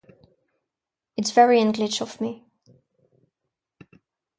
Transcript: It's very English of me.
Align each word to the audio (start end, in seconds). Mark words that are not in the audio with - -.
It's 1.15 1.29
very 1.29 1.59
English 1.59 2.01
of 2.01 2.19
me. 2.19 2.43